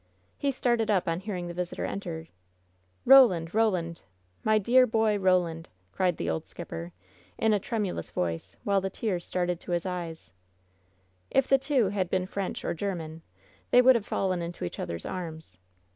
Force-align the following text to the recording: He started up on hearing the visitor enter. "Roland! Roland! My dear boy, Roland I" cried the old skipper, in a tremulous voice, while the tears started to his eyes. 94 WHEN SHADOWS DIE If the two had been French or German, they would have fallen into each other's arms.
He 0.35 0.51
started 0.51 0.89
up 0.89 1.07
on 1.07 1.19
hearing 1.19 1.45
the 1.47 1.53
visitor 1.53 1.85
enter. 1.85 2.27
"Roland! 3.05 3.53
Roland! 3.53 4.01
My 4.43 4.57
dear 4.57 4.87
boy, 4.87 5.19
Roland 5.19 5.69
I" 5.71 5.95
cried 5.95 6.17
the 6.17 6.27
old 6.27 6.47
skipper, 6.47 6.91
in 7.37 7.53
a 7.53 7.59
tremulous 7.59 8.09
voice, 8.09 8.57
while 8.63 8.81
the 8.81 8.89
tears 8.89 9.23
started 9.23 9.59
to 9.59 9.73
his 9.73 9.85
eyes. 9.85 10.31
94 11.31 11.33
WHEN 11.33 11.33
SHADOWS 11.33 11.33
DIE 11.33 11.37
If 11.37 11.47
the 11.49 11.65
two 11.83 11.89
had 11.89 12.09
been 12.09 12.25
French 12.25 12.65
or 12.65 12.73
German, 12.73 13.21
they 13.69 13.81
would 13.83 13.93
have 13.93 14.07
fallen 14.07 14.41
into 14.41 14.65
each 14.65 14.79
other's 14.79 15.05
arms. 15.05 15.59